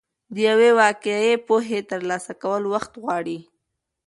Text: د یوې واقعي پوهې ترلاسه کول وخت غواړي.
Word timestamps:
د 0.33 0.35
یوې 0.49 0.69
واقعي 0.81 1.33
پوهې 1.47 1.79
ترلاسه 1.91 2.31
کول 2.41 2.63
وخت 2.73 2.91
غواړي. 3.01 3.39